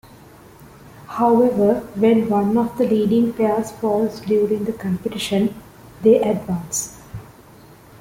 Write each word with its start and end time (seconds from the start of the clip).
However, 1.05 1.81
when 1.93 2.27
one 2.27 2.57
of 2.57 2.75
the 2.79 2.87
leading 2.89 3.33
pairs 3.33 3.69
falls 3.69 4.19
during 4.21 4.63
the 4.63 4.73
competition, 4.73 5.53
they 6.01 6.19
advance. 6.19 6.97